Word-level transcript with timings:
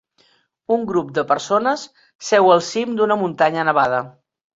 Un 0.75 0.85
grup 0.91 1.09
de 1.17 1.23
persones 1.31 1.83
seu 2.29 2.49
al 2.55 2.63
cim 2.69 2.97
d'una 3.01 3.19
muntanya 3.25 3.67
nevada. 3.71 4.01